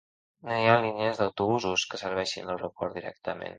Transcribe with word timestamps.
No 0.47 0.55
hi 0.59 0.63
ha 0.69 0.77
línies 0.85 1.19
d'autobusos 1.19 1.85
que 1.93 2.01
serveixin 2.05 2.51
l'aeroport 2.51 3.01
directament. 3.01 3.49